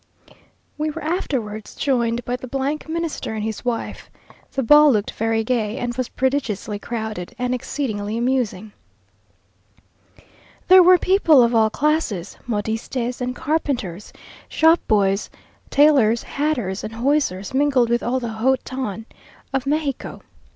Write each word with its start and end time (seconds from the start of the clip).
We 0.79 0.89
were 0.89 1.03
afterwards 1.03 1.75
joined 1.75 2.25
by 2.25 2.35
the 2.35 2.49
Minister 2.89 3.35
and 3.35 3.43
his 3.43 3.63
wife. 3.63 4.09
The 4.51 4.63
ball 4.63 4.91
looked 4.91 5.11
very 5.11 5.43
gay, 5.43 5.77
and 5.77 5.95
was 5.95 6.09
prodigiously 6.09 6.79
crowded, 6.79 7.35
and 7.37 7.53
exceedingly 7.53 8.17
amusing. 8.17 8.71
There 10.67 10.81
were 10.81 10.97
people 10.97 11.43
of 11.43 11.53
all 11.53 11.69
classes; 11.69 12.35
modistes 12.47 13.21
and 13.21 13.35
carpenters, 13.35 14.11
shop 14.49 14.79
boys, 14.87 15.29
tailors, 15.69 16.23
hatters, 16.23 16.83
and 16.83 16.93
hosiers, 16.95 17.53
mingled 17.53 17.89
with 17.91 18.01
all 18.01 18.19
the 18.19 18.29
haut 18.41 18.61
ton 18.65 19.05
of 19.53 19.67
Mexico. 19.67 20.23